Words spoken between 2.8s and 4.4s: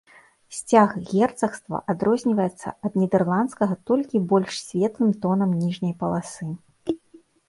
ад нідэрландскага толькі